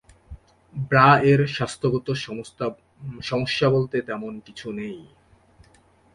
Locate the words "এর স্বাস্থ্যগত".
1.31-2.07